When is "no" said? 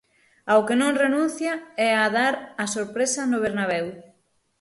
3.31-3.37